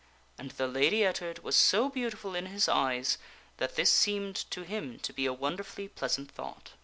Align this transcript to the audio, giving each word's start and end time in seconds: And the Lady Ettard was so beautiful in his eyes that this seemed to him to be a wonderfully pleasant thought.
And 0.39 0.49
the 0.49 0.67
Lady 0.67 1.03
Ettard 1.03 1.43
was 1.43 1.55
so 1.55 1.87
beautiful 1.87 2.33
in 2.33 2.47
his 2.47 2.67
eyes 2.67 3.19
that 3.57 3.75
this 3.75 3.91
seemed 3.91 4.35
to 4.49 4.63
him 4.63 4.97
to 5.01 5.13
be 5.13 5.27
a 5.27 5.31
wonderfully 5.33 5.87
pleasant 5.89 6.31
thought. 6.31 6.71